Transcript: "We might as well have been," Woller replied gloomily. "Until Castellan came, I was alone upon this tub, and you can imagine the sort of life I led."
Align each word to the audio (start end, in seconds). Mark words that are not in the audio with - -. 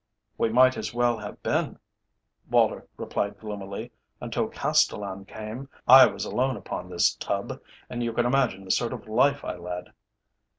"We 0.35 0.49
might 0.49 0.77
as 0.77 0.95
well 0.95 1.19
have 1.19 1.43
been," 1.43 1.77
Woller 2.49 2.87
replied 2.97 3.37
gloomily. 3.37 3.91
"Until 4.19 4.47
Castellan 4.49 5.25
came, 5.25 5.69
I 5.87 6.07
was 6.07 6.25
alone 6.25 6.57
upon 6.57 6.89
this 6.89 7.13
tub, 7.13 7.61
and 7.87 8.01
you 8.01 8.11
can 8.11 8.25
imagine 8.25 8.65
the 8.65 8.71
sort 8.71 8.93
of 8.93 9.07
life 9.07 9.45
I 9.45 9.57
led." 9.57 9.93